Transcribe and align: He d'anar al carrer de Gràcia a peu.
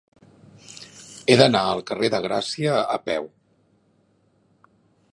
He 1.27 1.35
d'anar 1.41 1.61
al 1.73 1.83
carrer 1.91 2.11
de 2.15 2.23
Gràcia 2.25 2.81
a 2.97 2.99
peu. 3.11 3.31